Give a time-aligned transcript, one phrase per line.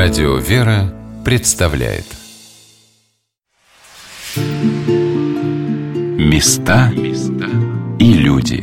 [0.00, 2.04] Радио «Вера» представляет.
[6.16, 6.92] Места
[7.98, 8.62] и люди.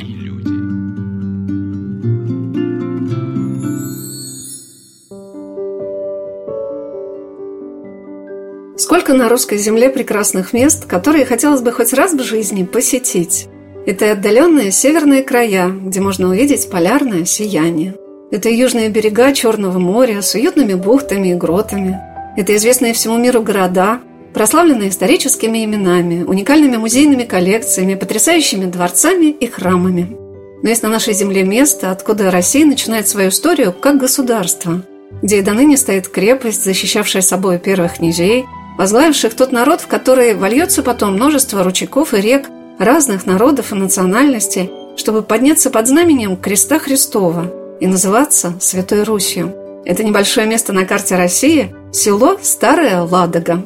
[8.77, 13.49] Сколько на русской земле прекрасных мест, которые хотелось бы хоть раз в жизни посетить.
[13.85, 17.95] Это отдаленные северные края, где можно увидеть полярное сияние–
[18.31, 21.99] это южные берега Черного моря с уютными бухтами и гротами.
[22.35, 23.99] Это известные всему миру города,
[24.33, 30.17] прославленные историческими именами, уникальными музейными коллекциями, потрясающими дворцами и храмами.
[30.63, 34.81] Но есть на нашей земле место, откуда Россия начинает свою историю как государство,
[35.21, 38.45] где и до ныне стоит крепость, защищавшая собой первых князей,
[38.77, 42.47] возглавивших тот народ, в который вольется потом множество ручейков и рек
[42.79, 47.53] разных народов и национальностей, чтобы подняться под знаменем креста Христова–
[47.85, 49.53] и называться Святой Русью.
[49.85, 53.63] Это небольшое место на карте России– село Старая Ладога.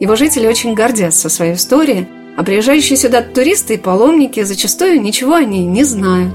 [0.00, 5.44] Его жители очень гордятся своей историей, а приезжающие сюда туристы и паломники зачастую ничего о
[5.44, 6.34] ней не знают.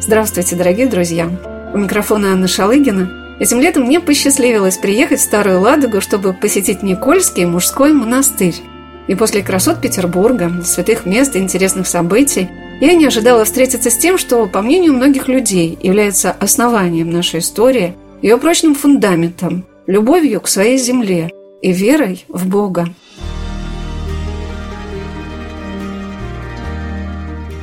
[0.00, 1.30] Здравствуйте, дорогие друзья!
[1.72, 3.38] У микрофона Анна Шалыгина.
[3.40, 8.56] Этим летом мне посчастливилось приехать в Старую Ладогу, чтобы посетить Никольский мужской монастырь.
[9.08, 12.48] И после красот Петербурга, святых мест и интересных событий–
[12.80, 17.96] я не ожидала встретиться с тем, что, по мнению многих людей, является основанием нашей истории,
[18.22, 22.88] ее прочным фундаментом, любовью к своей земле и верой в Бога.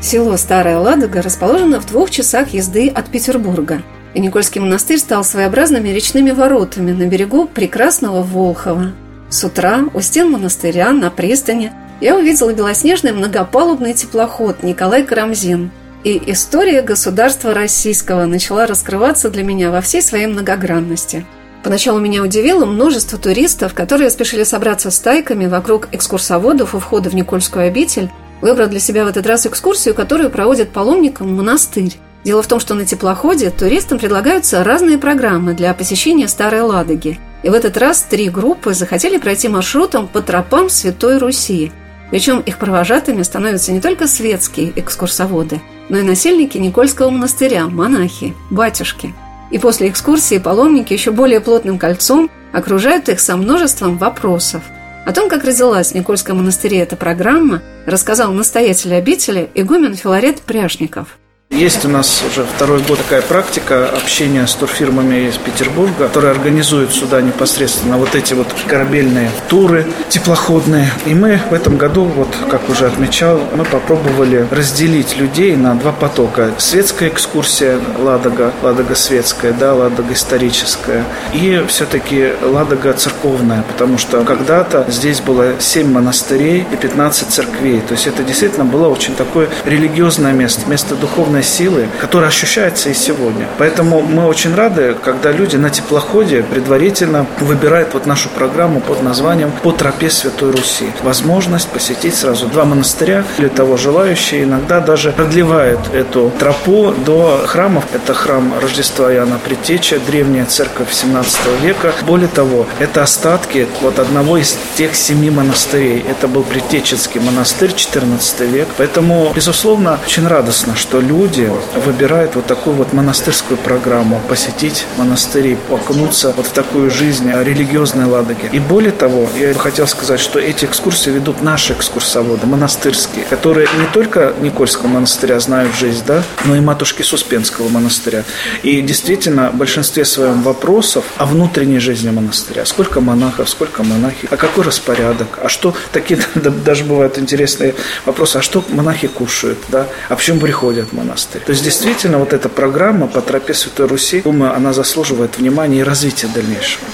[0.02, 5.90] Село Старая Ладога расположено в двух часах езды от Петербурга, и Никольский монастырь стал своеобразными
[5.90, 8.92] речными воротами на берегу прекрасного Волхова.
[9.36, 15.72] С утра у стен монастыря на пристани– я увидела белоснежный многопалубный теплоход Николай Карамзин.
[16.06, 21.26] И история государства российского начала раскрываться для меня во всей своей многогранности.
[21.66, 27.14] Поначалу меня удивило множество туристов, которые спешили собраться с тайками вокруг экскурсоводов у входа в
[27.14, 31.98] Никольскую обитель, выбрав для себя в этот раз экскурсию, которую проводят паломникам монастырь.
[32.24, 37.20] Дело в том, что на теплоходе туристам предлагаются разные программы для посещения Старой Ладоги.
[37.44, 41.72] И в этот раз три группы захотели пройти маршрутом по тропам Святой Руси–
[42.10, 49.14] причем их провожатыми становятся не только светские экскурсоводы, но и насельники Никольского монастыря, монахи, батюшки.
[49.52, 54.64] И после экскурсии паломники еще более плотным кольцом окружают их со множеством вопросов.
[55.06, 61.18] О том, как родилась в Никольском монастыре эта программа, рассказал настоятель обители игумен Филарет Пряшников–
[61.52, 66.92] есть у нас уже второй год такая практика общения с турфирмами из Петербурга, которые организуют
[66.92, 70.90] сюда непосредственно вот эти вот корабельные туры теплоходные.
[71.06, 75.92] И мы в этом году, вот как уже отмечал, мы попробовали разделить людей на два
[75.92, 76.52] потока.
[76.58, 81.06] Светская экскурсия Ладога, Ладога светская, да, Ладога историческая.
[81.34, 87.82] И все-таки Ладога церковная, потому что когда-то здесь было 7 монастырей и 15 церквей.
[87.82, 90.96] То есть это действительно было очень такое религиозное место, место
[91.36, 93.48] духовной силы, которая ощущается и сегодня.
[93.58, 99.52] Поэтому мы очень рады, когда люди на теплоходе предварительно выбирают вот нашу программу под названием
[99.64, 100.86] «По тропе Святой Руси».
[101.04, 103.24] Возможность посетить сразу два монастыря.
[103.38, 107.84] Для того желающие иногда даже продлевают эту тропу до храмов.
[107.94, 111.92] Это храм Рождества Иоанна Предтеча, древняя церковь 17 века.
[112.06, 116.04] Более того, это остатки вот одного из тех семи монастырей.
[116.10, 118.68] Это был Предтеченский монастырь, 14 век.
[118.78, 121.52] Поэтому, безусловно, очень радостно, что люди люди
[121.86, 128.50] выбирают вот такую вот монастырскую программу, посетить монастыри, окунуться вот в такую жизнь религиозной Ладоги.
[128.52, 133.68] И более того, я бы хотел сказать, что эти экскурсии ведут наши экскурсоводы, монастырские, которые
[133.80, 138.24] не только Никольского монастыря знают жизнь, да, но и матушки Суспенского монастыря.
[138.62, 142.66] И действительно, в большинстве своем вопросов о внутренней жизни монастыря.
[142.66, 147.74] Сколько монахов, сколько монахи, а какой распорядок, а что, такие даже бывают интересные
[148.06, 151.15] вопросы, а что монахи кушают, да, а почему приходят монастырь?
[151.16, 151.42] Монастырь.
[151.42, 155.84] То есть действительно вот эта программа по тропе Святой Руси, думаю, она заслуживает внимания и
[155.84, 156.86] развития дальнейшего.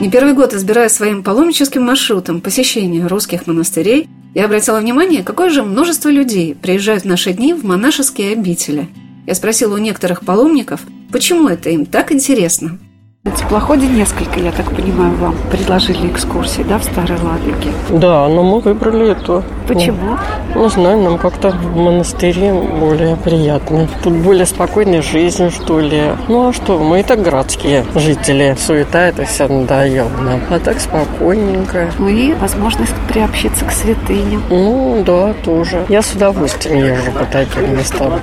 [0.00, 5.62] Не первый год избирая своим паломническим маршрутом посещения русских монастырей, я обратила внимание, какое же
[5.62, 8.88] множество людей приезжают в наши дни в монашеские обители.
[9.26, 10.80] Я спросила у некоторых паломников,
[11.12, 12.78] почему это им так интересно–
[13.24, 17.72] на теплоходе несколько, я так понимаю, вам предложили экскурсии, да, в Старой Ладоге?
[17.88, 19.42] Да, но мы выбрали эту.
[19.66, 20.18] Почему?
[20.54, 23.88] Ну, не знаю, нам как-то в монастыре более приятно.
[24.02, 26.10] Тут более спокойная жизнь, что ли.
[26.28, 28.56] Ну, а что, мы и так городские жители.
[28.58, 30.40] Суета это все надоело нам.
[30.50, 31.90] А так спокойненько.
[31.98, 34.42] Ну и возможность приобщиться к святыням.
[34.50, 35.86] Ну, да, тоже.
[35.88, 38.20] Я с удовольствием езжу по таким местам.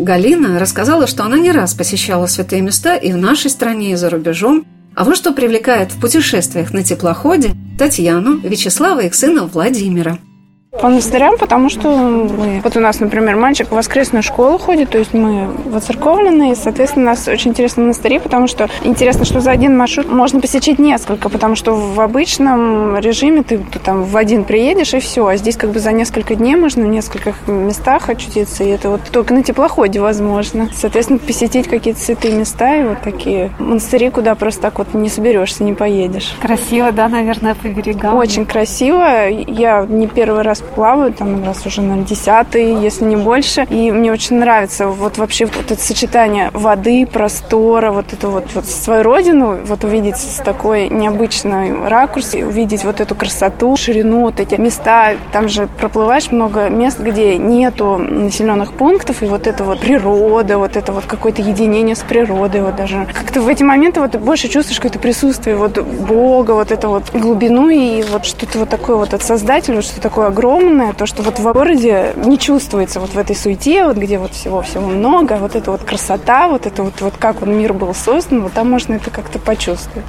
[0.00, 4.08] Галина рассказала, что она не раз посещала святые места и в нашей стране, и за
[4.08, 4.64] рубежом.
[4.94, 10.18] А вот что привлекает в путешествиях на теплоходе Татьяну, Вячеслава и их сына Владимира–
[10.70, 12.60] по монастырям, потому что мы...
[12.62, 17.08] Вот у нас, например, мальчик в воскресную школу ходит, то есть мы воцерковленные, соответственно, у
[17.08, 21.56] нас очень интересно монастыри, потому что интересно, что за один маршрут можно посещать несколько, потому
[21.56, 25.70] что в обычном режиме ты, ты там в один приедешь и все, а здесь как
[25.70, 30.00] бы за несколько дней можно в нескольких местах очутиться, и это вот только на теплоходе
[30.00, 30.68] возможно.
[30.72, 35.64] Соответственно, посетить какие-то святые места и вот такие монастыри, куда просто так вот не соберешься,
[35.64, 36.36] не поедешь.
[36.40, 38.16] Красиво, да, наверное, по берегам?
[38.16, 39.28] Очень красиво.
[39.28, 43.66] Я не первый раз плаваю, там раз уже на десятый, если не больше.
[43.70, 48.66] И мне очень нравится вот вообще вот это сочетание воды, простора, вот это вот, вот
[48.66, 54.54] свою родину, вот увидеть с такой необычной ракурс, увидеть вот эту красоту, ширину, вот эти
[54.54, 55.14] места.
[55.32, 60.76] Там же проплываешь много мест, где нету населенных пунктов, и вот это вот природа, вот
[60.76, 63.06] это вот какое-то единение с природой, вот даже.
[63.12, 67.68] Как-то в эти моменты вот больше чувствуешь какое-то присутствие вот Бога, вот это вот глубину
[67.68, 71.38] и вот что-то вот такое вот от Создателя, что такое огромное огромное, то, что вот
[71.38, 75.70] в городе не чувствуется вот в этой суете, вот где вот всего-всего много, вот эта
[75.70, 79.10] вот красота, вот это вот, вот как он мир был создан, вот там можно это
[79.10, 80.06] как-то почувствовать.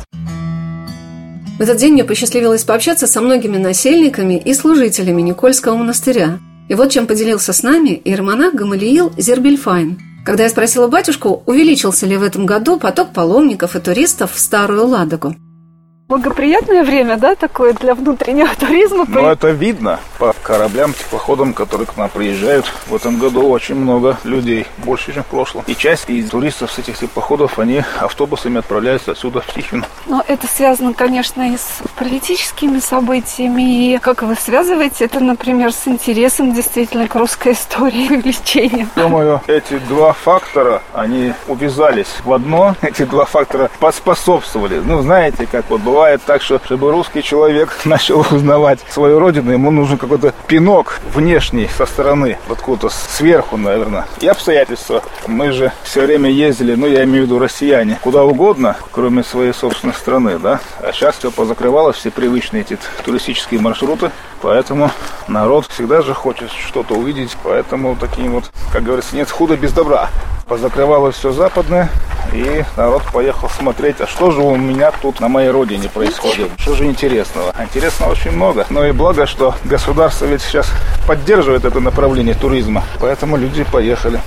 [1.57, 6.39] В этот день мне посчастливилось пообщаться со многими насельниками и служителями Никольского монастыря.
[6.69, 9.99] И вот чем поделился с нами иеромонах Гамалиил Зербельфайн.
[10.25, 14.87] Когда я спросила батюшку, увеличился ли в этом году поток паломников и туристов в Старую
[14.87, 15.35] Ладогу
[16.11, 19.05] благоприятное время, да, такое для внутреннего туризма?
[19.07, 22.71] Ну, это видно по кораблям, теплоходам, которые к нам приезжают.
[22.85, 25.63] В этом году очень много людей, больше, чем в прошлом.
[25.65, 29.83] И часть из туристов с этих теплоходов, они автобусами отправляются отсюда в Тихвин.
[30.05, 33.95] Но это связано, конечно, и с политическими событиями.
[33.95, 38.89] И как вы связываете это, например, с интересом действительно к русской истории и увлечением?
[38.95, 42.75] Думаю, эти два фактора, они увязались в одно.
[42.83, 44.79] Эти два фактора поспособствовали.
[44.85, 49.71] Ну, знаете, как вот бывает так, что чтобы русский человек начал узнавать свою родину, ему
[49.71, 54.07] нужен какой-то пинок внешний со стороны, откуда-то сверху, наверное.
[54.19, 55.03] И обстоятельства.
[55.25, 59.53] Мы же все время ездили, ну я имею в виду россияне, куда угодно, кроме своей
[59.53, 60.59] собственной страны, да.
[60.79, 64.11] А сейчас все позакрывалось, все привычные эти туристические маршруты.
[64.41, 64.91] Поэтому
[65.29, 70.09] народ всегда же хочет что-то увидеть, поэтому таким вот, как говорится, нет худа без добра.
[70.45, 71.89] Позакрывалось все западное,
[72.33, 76.75] и народ поехал смотреть, а что же у меня тут на моей родине происходит, что
[76.75, 77.53] же интересного.
[77.59, 80.67] Интересного очень много, но и благо, что государство ведь сейчас
[81.07, 84.19] поддерживает это направление туризма, поэтому люди поехали.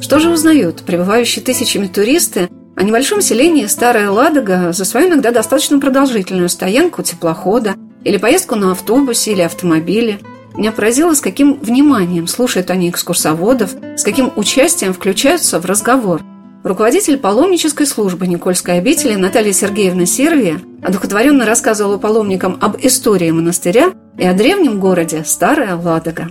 [0.00, 5.80] Что же узнают прибывающие тысячами туристы о небольшом селении Старая Ладога за свою иногда достаточно
[5.80, 7.74] продолжительную стоянку теплохода
[8.04, 10.20] или поездку на автобусе или автомобиле–
[10.56, 16.22] меня поразило, с каким вниманием слушают они экскурсоводов, с каким участием включаются в разговор.
[16.64, 24.24] Руководитель паломнической службы Никольской обители Наталья Сергеевна Сервия одухотворенно рассказывала паломникам об истории монастыря и
[24.24, 26.30] о древнем городе Старая Ладога.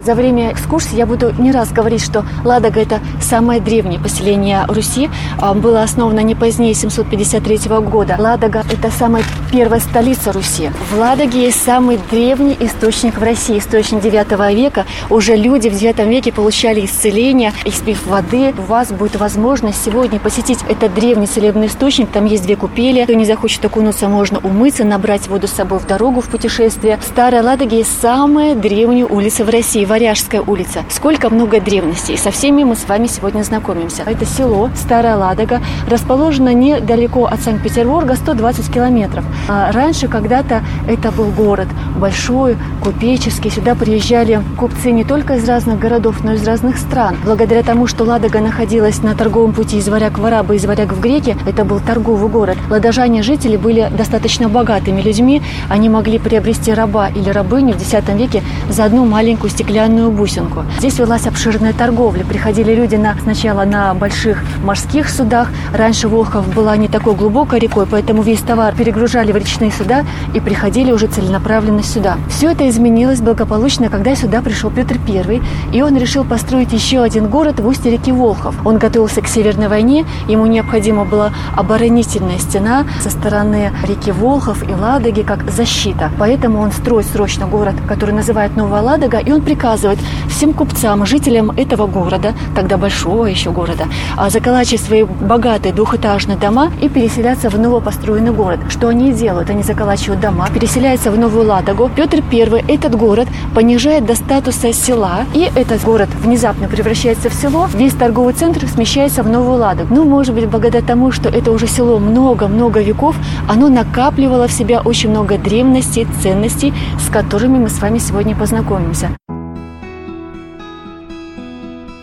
[0.00, 5.10] За время экскурсии я буду не раз говорить, что Ладога– это самое древнее поселение Руси.
[5.38, 8.16] А, было основано не позднее 753 года.
[8.18, 9.22] Ладога– это самая
[9.52, 10.70] первая столица Руси.
[10.90, 14.86] В Ладоге есть самый древний источник в России, источник 9 века.
[15.10, 18.54] Уже люди в 9 веке получали исцеление, испив воды.
[18.56, 22.08] У вас будет возможность сегодня посетить этот древний целебный источник.
[22.10, 23.04] Там есть две купели.
[23.04, 26.96] Кто не захочет окунуться, можно умыться, набрать воду с собой в дорогу, в путешествие.
[26.96, 27.38] В Старой
[27.70, 30.84] есть самая древняя улица в России Варяжская улица.
[30.88, 32.16] Сколько много древностей.
[32.16, 34.02] Со всеми мы с вами сегодня знакомимся.
[34.04, 39.24] Это село Старая Ладога, расположено недалеко от Санкт-Петербурга, 120 километров.
[39.48, 43.50] А раньше когда-то это был город большой, купеческий.
[43.50, 47.16] Сюда приезжали купцы не только из разных городов, но и из разных стран.
[47.24, 51.00] Благодаря тому, что Ладога находилась на торговом пути из Варяг в Арабы, из Варяг в
[51.00, 52.56] Греки, это был торговый город.
[52.70, 55.42] Ладожане жители были достаточно богатыми людьми.
[55.68, 60.64] Они могли приобрести раба или рабыню в X веке за одну маленькую стеклянную бусинку.
[60.78, 62.24] Здесь велась обширная торговля.
[62.24, 65.48] Приходили люди на, сначала на больших морских судах.
[65.72, 70.40] Раньше Волхов была не такой глубокой рекой, поэтому весь товар перегружали в речные суда и
[70.40, 72.18] приходили уже целенаправленно сюда.
[72.28, 77.28] Все это изменилось благополучно, когда сюда пришел Петр I, и он решил построить еще один
[77.28, 78.54] город в устье реки Волхов.
[78.64, 84.72] Он готовился к Северной войне, ему необходима была оборонительная стена со стороны реки Волхов и
[84.72, 86.10] Ладоги как защита.
[86.18, 89.98] Поэтому он строит срочно город, который называют Новая Ладога, и он приказывает
[90.28, 93.84] всем купцам, жителям этого города, тогда большого еще города,
[94.16, 98.60] а заколачивать свои богатые двухэтажные дома и переселяться в новопостроенный город.
[98.68, 99.50] Что они делают?
[99.50, 101.90] Они заколачивают дома, переселяются в Новую Ладогу.
[101.94, 107.68] Петр I этот город понижает до статуса села, и этот город внезапно превращается в село.
[107.74, 109.94] Весь торговый центр смещается в Новую Ладогу.
[109.94, 113.16] Ну, может быть, благодаря тому, что это уже село много-много веков,
[113.48, 119.10] оно накапливало в себя очень много древностей, ценностей, с которыми мы с вами сегодня познакомимся.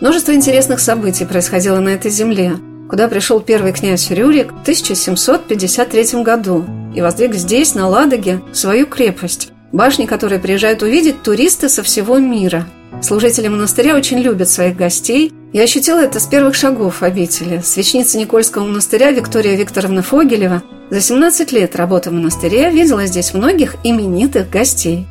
[0.00, 2.56] Множество интересных событий происходило на этой земле,
[2.90, 9.48] куда пришел первый князь Рюрик в 1753 году и воздвиг здесь, на Ладоге, свою крепость,
[9.72, 12.66] башни которой приезжают увидеть туристы со всего мира.
[13.00, 15.32] Служители монастыря очень любят своих гостей.
[15.54, 17.62] Я ощутила это с первых шагов обители.
[17.64, 23.76] Свечница Никольского монастыря Виктория Викторовна Фогелева за 17 лет работы в монастыре видела здесь многих
[23.82, 25.06] именитых гостей.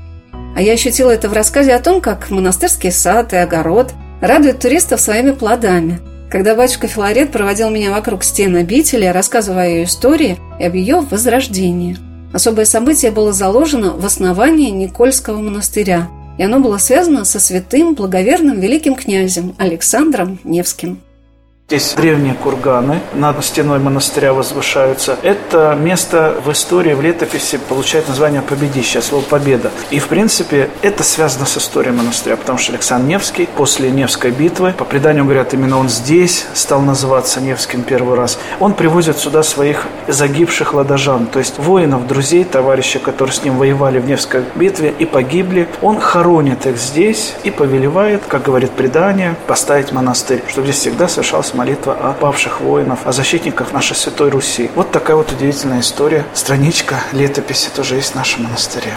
[0.56, 3.92] А я ощутила это в рассказе о том, как монастырский сад и огород–
[4.27, 6.00] радует туристов своими плодами.
[6.29, 11.98] Когда батюшка Филарет проводил меня вокруг стен обители, рассказывая ее истории и об ее возрождении.
[12.34, 18.60] Особое событие было заложено в основании Никольского монастыря, и оно было связано со святым благоверным
[18.60, 21.00] великим князем Александром Невским.
[21.67, 25.17] Здесь древние курганы над стеной монастыря возвышаются.
[25.24, 29.72] Это место в истории, в летописи получает название Победища, слово «победа».
[29.89, 34.74] И, в принципе, это связано с историей монастыря, потому что Александр Невский после Невской битвы,
[34.77, 38.38] по преданию говорят, именно он здесь стал называться Невским первый раз.
[38.60, 43.98] Он привозит сюда своих загибших ладожан, то есть воинов, друзей, товарищей, которые с ним воевали
[43.98, 45.67] в Невской битве и погибли.
[45.81, 51.54] Он хоронит их здесь и повелевает, как говорит предание, поставить монастырь, чтобы здесь всегда совершался
[51.55, 54.69] молитва о павших воинов, о защитниках нашей Святой Руси.
[54.75, 56.25] Вот такая вот удивительная история.
[56.33, 58.93] Страничка летописи тоже есть в нашем монастыре.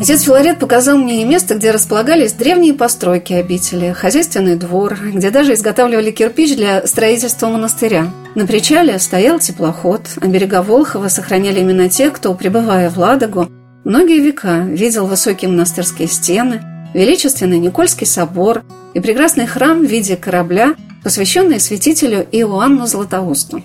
[0.00, 5.54] Отец Филарет показал мне и место, где располагались древние постройки обители, хозяйственный двор, где даже
[5.54, 8.10] изготавливали кирпич для строительства монастыря.
[8.34, 13.48] На причале стоял теплоход, а берега Волхова сохраняли имена тех, кто, пребывая в Ладогу,
[13.84, 16.60] многие века видел высокие монастырские стены,
[16.94, 18.62] величественный Никольский собор
[18.94, 23.62] и прекрасный храм в виде корабля, посвященный святителю Иоанну Златоусту.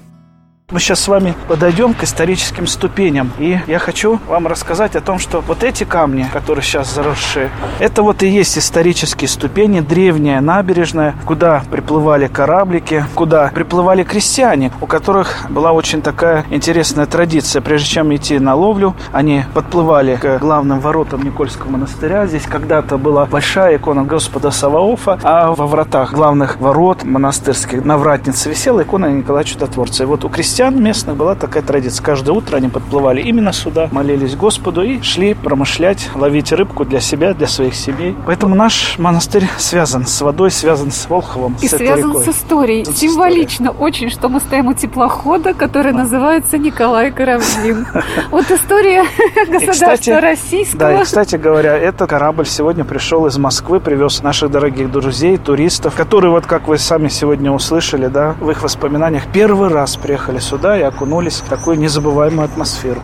[0.72, 3.32] Мы сейчас с вами подойдем к историческим ступеням.
[3.40, 7.50] И я хочу вам рассказать о том, что вот эти камни, которые сейчас заросшие,
[7.80, 14.86] это вот и есть исторические ступени, древняя набережная, куда приплывали кораблики, куда приплывали крестьяне, у
[14.86, 17.64] которых была очень такая интересная традиция.
[17.64, 22.28] Прежде чем идти на ловлю, они подплывали к главным воротам Никольского монастыря.
[22.28, 28.52] Здесь когда-то была большая икона Господа Саваофа, а во вратах главных ворот монастырских на вратнице
[28.52, 30.04] висела икона Николая Чудотворца.
[30.04, 32.04] И вот у крестьян христиан местных была такая традиция.
[32.04, 37.34] Каждое утро они подплывали именно сюда, молились Господу и шли промышлять, ловить рыбку для себя,
[37.34, 38.14] для своих семей.
[38.26, 42.26] Поэтому наш монастырь связан с водой, связан с Волховым, И с связан рекой.
[42.26, 42.84] с историей.
[42.84, 47.88] С Символично очень, что мы стоим у теплохода, который называется Николай Карамзин.
[48.32, 49.06] Вот история
[49.48, 51.00] государства кстати, Да, российского.
[51.00, 56.32] и, кстати говоря, этот корабль сегодня пришел из Москвы, привез наших дорогих друзей, туристов, которые,
[56.32, 60.82] вот как вы сами сегодня услышали, да, в их воспоминаниях, первый раз приехали сюда и
[60.82, 63.04] окунулись в такую незабываемую атмосферу.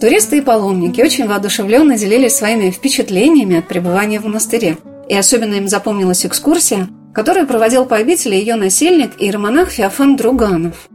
[0.00, 4.78] Туристы и паломники очень воодушевленно делились своими впечатлениями от пребывания в монастыре.
[5.08, 10.88] И особенно им запомнилась экскурсия, которую проводил по обители ее насельник иеромонах Феофан Друганов.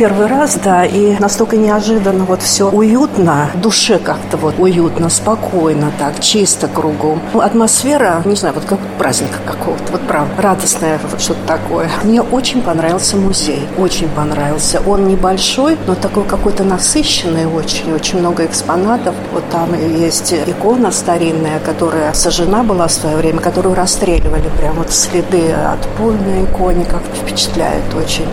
[0.00, 6.20] Первый раз, да, и настолько неожиданно вот все уютно, душе как-то вот уютно, спокойно так,
[6.20, 7.20] чисто кругом.
[7.34, 11.90] Ну, Атмосфера, не знаю, вот как праздника какого-то, вот правда, радостное вот что-то такое.
[12.02, 14.80] Мне очень понравился музей, очень понравился.
[14.86, 19.14] Он небольшой, но такой какой-то насыщенный очень, очень много экспонатов.
[19.34, 24.90] Вот там есть икона старинная, которая сожжена была в свое время, которую расстреливали, прям вот
[24.92, 28.24] следы от пуль на иконе, как-то впечатляет очень.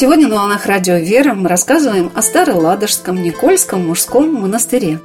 [0.00, 5.00] Сегодня на волнах радио «Вера» мы рассказываем о Староладожском Никольском мужском монастыре.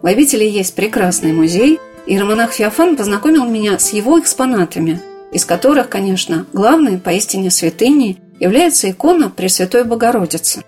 [0.00, 5.02] В обители есть прекрасный музей, и романах Феофан познакомил меня с его экспонатами,
[5.32, 10.64] из которых, конечно, главной поистине святыней является икона Пресвятой Богородицы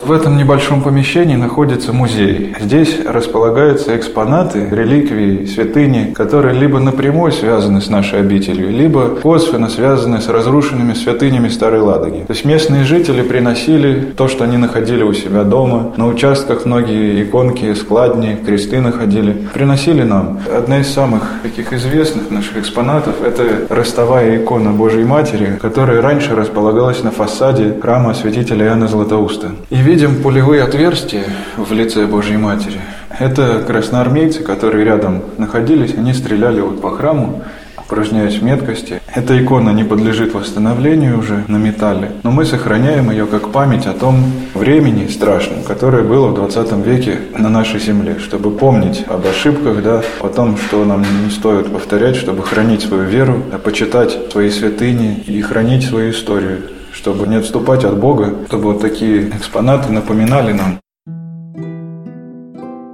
[0.00, 2.54] в этом небольшом помещении находится музей.
[2.60, 10.20] Здесь располагаются экспонаты, реликвии, святыни, которые либо напрямую связаны с нашей обителью, либо косвенно связаны
[10.20, 12.24] с разрушенными святынями Старой Ладоги.
[12.26, 15.94] То есть местные жители приносили то, что они находили у себя дома.
[15.96, 19.48] На участках многие иконки, складни, кресты находили.
[19.54, 20.40] Приносили нам.
[20.54, 27.02] Одна из самых таких известных наших экспонатов– это ростовая икона Божьей Матери, которая раньше располагалась
[27.02, 29.52] на фасаде храма святителя Иоанна Златоуста.
[29.70, 31.26] И видим пулевые отверстия
[31.56, 32.80] в лице Божьей Матери.
[33.20, 37.44] Это красноармейцы, которые рядом находились, они стреляли вот по храму,
[37.78, 39.00] упражняюсь в меткости.
[39.14, 43.92] Эта икона не подлежит восстановлению уже на металле, но мы сохраняем ее как память о
[43.92, 44.24] том
[44.54, 50.02] времени страшном, которое было в 20 веке на нашей земле, чтобы помнить об ошибках, да,
[50.20, 55.40] о том, что нам не стоит повторять, чтобы хранить свою веру, почитать свои святыни и
[55.42, 56.62] хранить свою историю,
[56.96, 60.80] чтобы не отступать от Бога, чтобы вот такие экспонаты напоминали нам.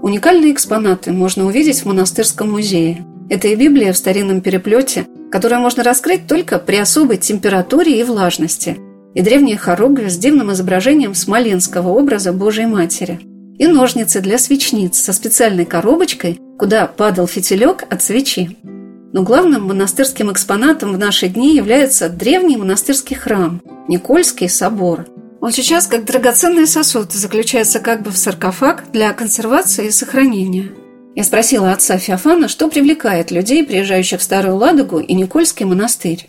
[0.03, 3.07] Уникальные экспонаты можно увидеть в монастырском музее.
[3.31, 8.77] Это и Библия в старинном переплете, которую можно раскрыть только при особой температуре и влажности,
[9.15, 13.21] и древняя хоругвь с дивным изображением смоленского образа Божьей Матери,
[13.59, 18.59] и ножницы для свечниц со специальной коробочкой, куда падал фитилек от свечи.
[19.13, 25.07] Но главным монастырским экспонатом в наши дни является древний монастырский храм– Никольский собор.
[25.41, 30.71] Он сейчас, как драгоценный сосуд, заключается как бы в саркофаг для консервации и сохранения–
[31.15, 36.29] я спросила отца Феофана, что привлекает людей, приезжающих в Старую Ладогу и Никольский монастырь.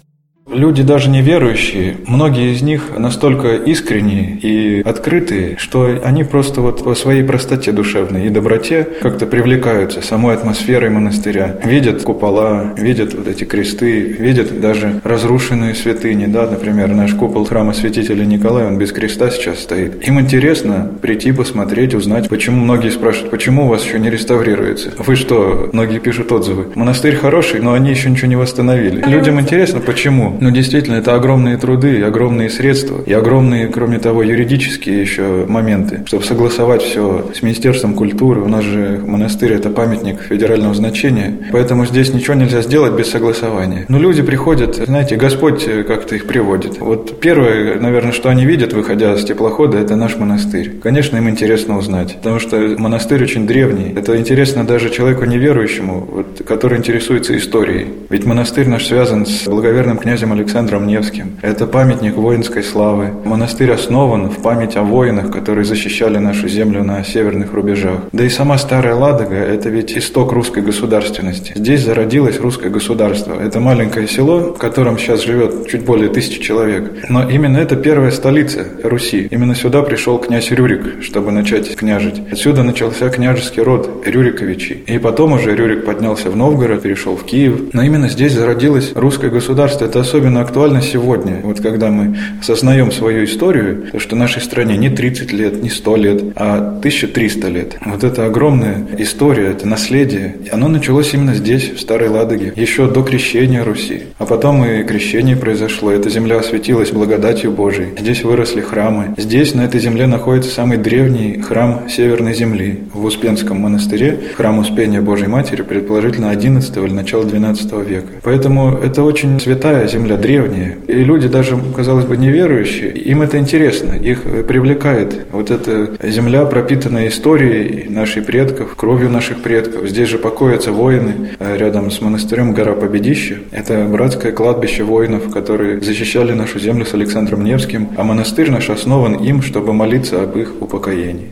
[0.51, 6.95] Люди даже неверующие, многие из них настолько искренние и открытые, что они просто вот по
[6.95, 11.57] своей простоте душевной и доброте как-то привлекаются самой атмосферой монастыря.
[11.63, 17.73] Видят купола, видят вот эти кресты, видят даже разрушенные святыни, да, например, наш купол храма
[17.73, 20.05] святителя Николая, он без креста сейчас стоит.
[20.05, 24.91] Им интересно прийти, посмотреть, узнать, почему многие спрашивают, почему у вас еще не реставрируется.
[24.97, 26.67] Вы что, многие пишут отзывы.
[26.75, 29.01] Монастырь хороший, но они еще ничего не восстановили.
[29.09, 30.32] Людям интересно, почему.
[30.39, 36.23] Ну, действительно, это огромные труды, огромные средства и огромные, кроме того, юридические еще моменты, чтобы
[36.23, 38.41] согласовать все с Министерством культуры.
[38.41, 43.85] У нас же монастырь– это памятник федерального значения, поэтому здесь ничего нельзя сделать без согласования.
[43.89, 46.79] Но люди приходят, знаете, Господь как-то их приводит.
[46.79, 50.71] Вот первое, наверное, что они видят, выходя с теплохода, это наш монастырь.
[50.81, 53.93] Конечно, им интересно узнать, потому что монастырь очень древний.
[53.95, 57.87] Это интересно даже человеку неверующему, вот, который интересуется историей.
[58.09, 61.37] Ведь монастырь наш связан с благоверным князем князем Александром Невским.
[61.41, 63.09] Это памятник воинской славы.
[63.25, 67.99] Монастырь основан в память о воинах, которые защищали нашу землю на северных рубежах.
[68.13, 71.53] Да и сама Старая Ладога– это ведь исток русской государственности.
[71.55, 73.33] Здесь зародилось русское государство.
[73.33, 77.09] Это маленькое село, в котором сейчас живет чуть более тысячи человек.
[77.09, 79.27] Но именно это первая столица Руси.
[79.31, 82.21] Именно сюда пришел князь Рюрик, чтобы начать княжить.
[82.31, 84.83] Отсюда начался княжеский род Рюриковичей.
[84.88, 87.73] И потом уже Рюрик поднялся в Новгород, перешел в Киев.
[87.73, 89.86] Но именно здесь зародилось русское государство.
[89.86, 94.91] Это особенно актуально сегодня, вот когда мы осознаем свою историю, то, что нашей стране не
[94.91, 97.78] 30 лет, не 100 лет, а 1300 лет.
[97.84, 103.02] Вот это огромная история, это наследие, оно началось именно здесь, в Старой Ладоге, еще до
[103.02, 104.04] крещения Руси.
[104.19, 107.89] А потом и крещение произошло, эта земля осветилась благодатью Божией.
[107.97, 109.15] Здесь выросли храмы.
[109.17, 115.02] Здесь, на этой земле, находится самый древний храм Северной Земли в Успенском монастыре, храм Успения
[115.02, 118.08] Божьей Матери, предположительно 11 или начала 12 века.
[118.21, 120.77] Поэтому это очень святая земля земля древняя.
[120.87, 127.07] И люди даже, казалось бы, неверующие, им это интересно, их привлекает вот эта земля, пропитанная
[127.07, 129.87] историей наших предков, кровью наших предков.
[129.87, 133.37] Здесь же покоятся воины э, рядом с монастырем Гора Победища.
[133.51, 139.15] Это братское кладбище воинов, которые защищали нашу землю с Александром Невским, а монастырь наш основан
[139.15, 141.31] им, чтобы молиться об их упокоении.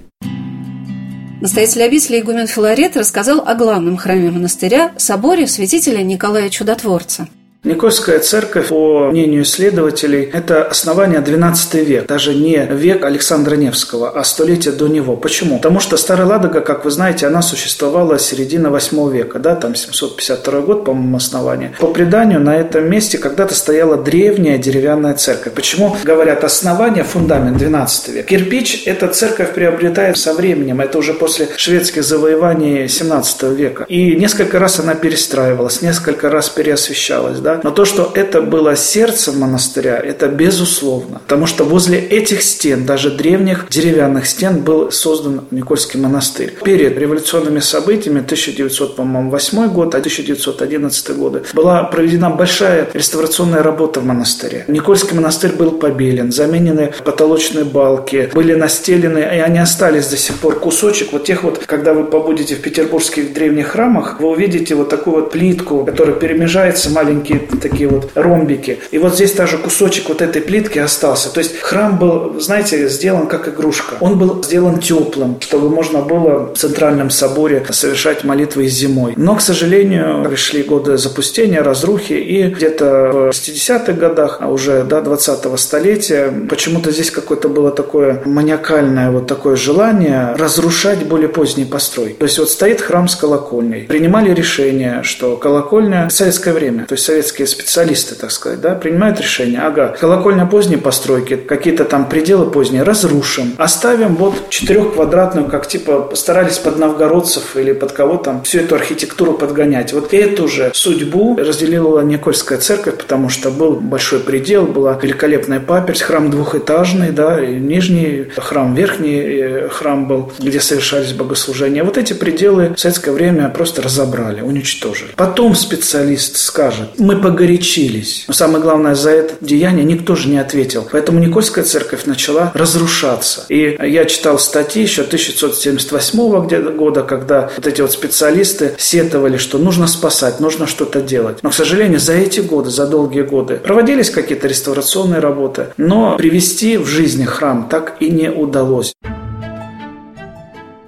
[1.41, 7.27] Настоятель обители игумен Филарет рассказал о главном храме монастыря– соборе святителя Николая Чудотворца–
[7.63, 14.23] Никольская церковь, по мнению исследователей, это основание XII век, даже не век Александра Невского, а
[14.23, 15.15] столетие до него.
[15.15, 15.57] Почему?
[15.57, 19.75] Потому что Старая Ладога, как вы знаете, она существовала с середины VIII века, да, там
[19.75, 21.73] 752 год, по-моему, основание.
[21.79, 25.53] По преданию, на этом месте когда-то стояла древняя деревянная церковь.
[25.53, 28.25] Почему говорят основание, фундамент XII век?
[28.25, 33.85] Кирпич эта церковь приобретает со временем, это уже после шведских завоеваний 17 века.
[33.87, 37.61] И несколько раз она перестраивалась, несколько раз переосвещалась, да, да?
[37.63, 41.19] Но то, что это было сердцем монастыря, это безусловно.
[41.19, 46.53] Потому что возле этих стен, даже древних деревянных стен, был создан Никольский монастырь.
[46.63, 54.65] Перед революционными событиями 1908 год, а 1911 годы была проведена большая реставрационная работа в монастыре.
[54.67, 60.59] Никольский монастырь был побелен, заменены потолочные балки, были настелены, и они остались до сих пор
[60.59, 65.21] кусочек вот тех вот, когда вы побудете в петербургских древних храмах, вы увидите вот такую
[65.21, 68.79] вот плитку, которая перемежается маленькие такие вот ромбики.
[68.91, 71.33] И вот здесь даже кусочек вот этой плитки остался.
[71.33, 73.95] То есть храм был, знаете, сделан как игрушка.
[73.99, 79.13] Он был сделан теплым, чтобы можно было в центральном соборе совершать молитвы зимой.
[79.15, 84.99] Но, к сожалению, пришли годы запустения, разрухи, и где-то в 60-х годах, а уже до
[84.99, 92.13] 20-го столетия, почему-то здесь какое-то было такое маниакальное вот такое желание разрушать более поздние постройки.
[92.13, 93.83] То есть вот стоит храм с колокольней.
[93.83, 99.19] Принимали решение, что колокольня в советское время, то есть советские специалисты, так сказать, да, принимают
[99.19, 106.11] решение, ага, колокольня поздней постройки, какие-то там пределы поздние разрушим, оставим вот четырехквадратную, как типа
[106.13, 109.93] старались под новгородцев или под кого там всю эту архитектуру подгонять.
[109.93, 115.99] Вот эту же судьбу разделила Никольская церковь, потому что был большой предел, была великолепная паперь,
[115.99, 121.83] храм двухэтажный, да, и нижний храм, верхний храм был, где совершались богослужения.
[121.83, 125.11] Вот эти пределы в советское время просто разобрали, уничтожили.
[125.15, 128.25] Потом специалист скажет, мы погорячились.
[128.27, 130.87] Но самое главное, за это деяние никто же не ответил.
[130.91, 133.45] Поэтому Никольская церковь начала разрушаться.
[133.49, 139.87] И я читал статьи еще 1978 года, когда вот эти вот специалисты сетовали, что нужно
[139.87, 141.39] спасать, нужно что-то делать.
[141.43, 146.77] Но, к сожалению, за эти годы, за долгие годы проводились какие-то реставрационные работы, но привести
[146.77, 148.93] в жизнь храм так и не удалось.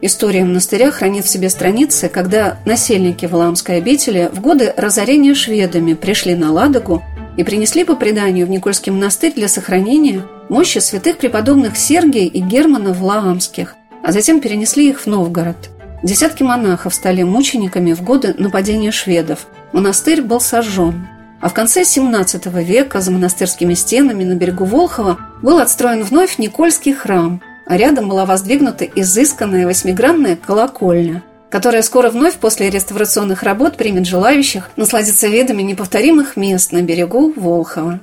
[0.05, 6.35] История монастыря хранит в себе страницы, когда насельники Валаамской обители в годы разорения шведами пришли
[6.35, 7.01] на Ладогу
[7.37, 12.91] и принесли по преданию в Никольский монастырь для сохранения мощи святых преподобных Сергия и Германа
[12.91, 15.69] Влаамских, а затем перенесли их в Новгород.
[16.03, 19.47] Десятки монахов стали мучениками в годы нападения шведов.
[19.71, 21.07] Монастырь был сожжен.
[21.39, 26.91] А в конце XVII века за монастырскими стенами на берегу Волхова был отстроен вновь Никольский
[26.91, 34.05] храм– а рядом была воздвигнута изысканная восьмигранная колокольня, которая скоро вновь после реставрационных работ примет
[34.05, 37.99] желающих насладиться видами неповторимых мест на берегу Волхова.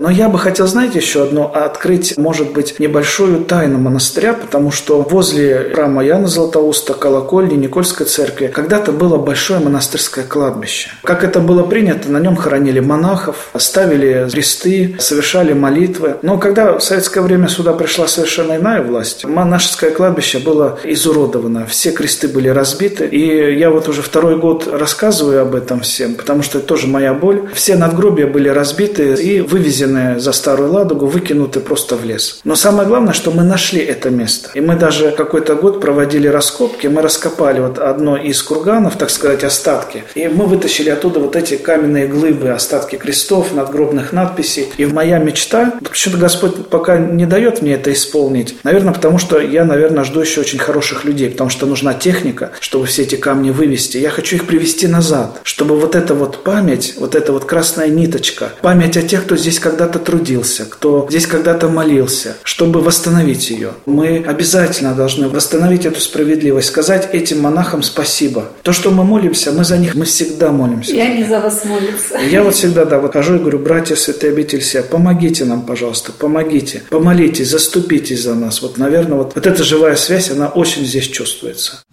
[0.00, 5.02] Но я бы хотел, знаете, еще одно, открыть, может быть, небольшую тайну монастыря, потому что
[5.02, 10.88] возле храма Яна Златоуста, колокольни, Никольской церкви когда-то было большое монастырское кладбище.
[11.02, 16.16] Как это было принято, на нем хоронили монахов, ставили кресты, совершали молитвы.
[16.22, 21.90] Но когда в советское время сюда пришла совершенно иная власть, монашеское кладбище было изуродовано, все
[21.90, 23.04] кресты были разбиты.
[23.04, 27.12] И я вот уже второй год рассказываю об этом всем, потому что это тоже моя
[27.12, 27.50] боль.
[27.52, 32.40] Все надгробия были разбиты и вывезены вывезенные за Старую Ладогу, выкинуты просто в лес.
[32.44, 34.50] Но самое главное, что мы нашли это место.
[34.54, 39.44] И мы даже какой-то год проводили раскопки, мы раскопали вот одно из курганов, так сказать,
[39.44, 40.04] остатки.
[40.14, 44.68] И мы вытащили оттуда вот эти каменные глыбы, остатки крестов, надгробных надписей.
[44.78, 49.64] И моя мечта, почему-то Господь пока не дает мне это исполнить, наверное, потому что я,
[49.64, 53.98] наверное, жду еще очень хороших людей, потому что нужна техника, чтобы все эти камни вывести.
[53.98, 58.52] Я хочу их привести назад, чтобы вот эта вот память, вот эта вот красная ниточка,
[58.62, 63.70] память о тех, кто здесь когда когда-то трудился, кто здесь когда-то молился, чтобы восстановить ее.
[63.86, 68.50] Мы обязательно должны восстановить эту справедливость, сказать этим монахам спасибо.
[68.62, 70.92] То, что мы молимся, мы за них, мы всегда молимся.
[70.92, 72.18] И они за вас молятся.
[72.30, 76.12] Я вот всегда, да, вот хожу и говорю, братья святые обитель себя, помогите нам, пожалуйста,
[76.12, 78.60] помогите, помолитесь, заступитесь за нас.
[78.60, 81.84] Вот, наверное, вот, вот эта живая связь, она очень здесь чувствуется.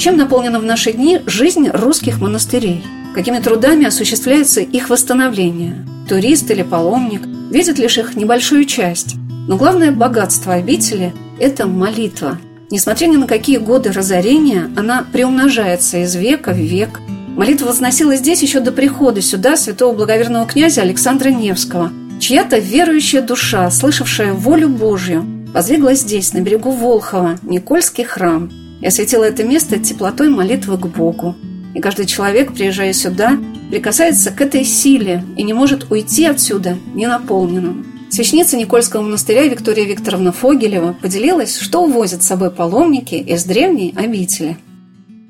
[0.00, 2.82] Чем наполнена в наши дни жизнь русских монастырей?
[3.14, 5.84] Какими трудами осуществляется их восстановление?
[6.08, 9.16] Турист или паломник видит лишь их небольшую часть.
[9.46, 12.38] Но главное богатство обители– это молитва.
[12.70, 16.98] Несмотря ни на какие годы разорения, она приумножается из века в век.
[17.36, 21.92] Молитва возносилась здесь еще до прихода сюда святого благоверного князя Александра Невского.
[22.18, 29.24] Чья-то верующая душа, слышавшая волю Божью, воздвигла здесь, на берегу Волхова, Никольский храм– и осветила
[29.24, 31.36] это место теплотой молитвы к Богу.
[31.74, 33.38] И каждый человек, приезжая сюда,
[33.70, 37.86] прикасается к этой силе и не может уйти отсюда ненаполненным.
[38.10, 44.58] Священница Никольского монастыря Виктория Викторовна Фогелева поделилась, что увозят с собой паломники из древней обители–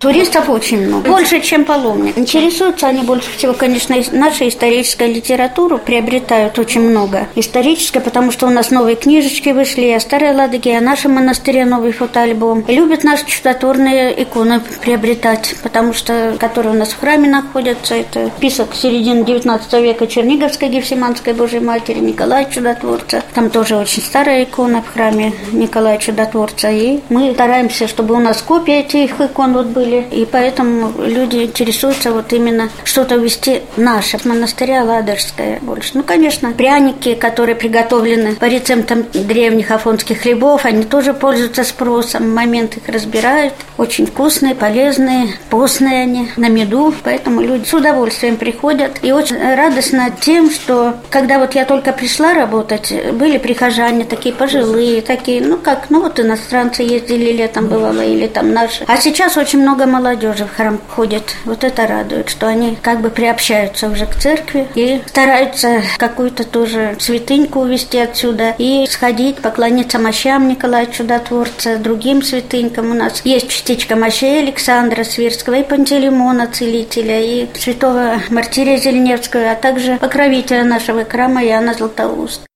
[0.00, 2.16] Туристов очень много, больше, чем паломник.
[2.16, 7.28] Интересуются они больше всего, конечно, нашей исторической литературу, приобретают очень много.
[7.34, 11.92] Исторической, потому что у нас новые книжечки вышли о Старой Ладоге, о нашем монастыре новый
[11.92, 12.62] фотоальбом.
[12.62, 18.30] И любят наши чудотворные иконы приобретать, потому что, которые у нас в храме находятся, это
[18.38, 23.22] список середины 19 века Черниговской Гефсиманской Божьей Матери, Николая Чудотворца.
[23.34, 26.70] Там тоже очень старая икона в храме Николая Чудотворца.
[26.70, 31.38] И мы стараемся, чтобы у нас копии этих икон вот были были, и поэтому люди
[31.38, 35.92] интересуются вот именно что-то вести наше, монастыря Ладожское больше.
[35.94, 42.76] Ну, конечно, пряники, которые приготовлены по рецептам древних афонских хлебов, они тоже пользуются спросом, момент
[42.76, 43.54] их разбирают.
[43.76, 48.98] Очень вкусные, полезные, постные они, на меду, поэтому люди с удовольствием приходят.
[49.02, 55.00] И очень радостно тем, что когда вот я только пришла работать, были прихожане такие пожилые,
[55.00, 58.84] такие, ну как, ну вот иностранцы ездили летом бывало, или там наши.
[58.86, 61.36] А сейчас очень много молодежи в храм ходит.
[61.44, 66.96] Вот это радует, что они как бы приобщаются уже к церкви и стараются какую-то тоже
[66.98, 72.90] святыньку увезти отсюда и сходить, поклониться мощам Николая Чудотворца, другим святынькам.
[72.90, 79.54] У нас есть частичка мощей Александра Свирского и Пантелеймона Целителя, и святого Мартирия Зеленевского, а
[79.54, 82.49] также покровителя нашего храма Иоанна Златоуст.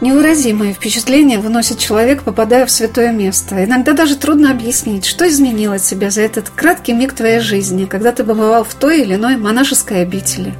[0.00, 3.62] Невыразимое впечатление выносит человек, попадая в святое место.
[3.62, 8.24] Иногда даже трудно объяснить, что изменило тебя за этот краткий миг твоей жизни, когда ты
[8.24, 10.54] побывал в той или иной монашеской обители.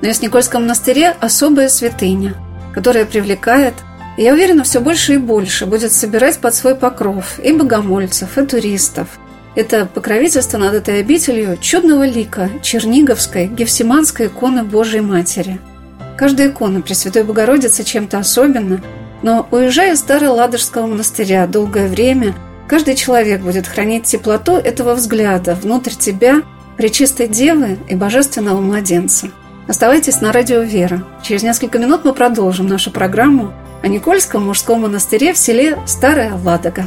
[0.00, 2.34] На Ясникольском монастыре особая святыня,
[2.72, 3.74] которая привлекает,
[4.16, 8.46] и я уверена, все больше и больше будет собирать под свой покров и богомольцев, и
[8.46, 9.08] туристов.
[9.56, 15.58] Это покровительство над этой обителью чудного лика Черниговской Гефсиманской иконы Божией Матери–
[16.16, 18.80] Каждая икона Пресвятой Богородицы чем-то особенна,
[19.22, 22.34] но уезжая из Старого Ладожского монастыря долгое время,
[22.68, 26.42] каждый человек будет хранить теплоту этого взгляда внутрь тебя,
[26.76, 29.30] Пречистой Девы и Божественного Младенца.
[29.68, 31.04] Оставайтесь на радио «Вера».
[31.22, 36.86] Через несколько минут мы продолжим нашу программу о Никольском мужском монастыре в селе Старая Ладога.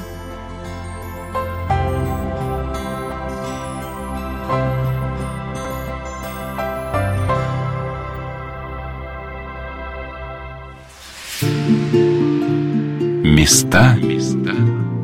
[13.47, 13.95] места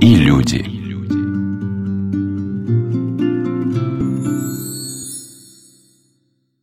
[0.01, 0.72] и люди.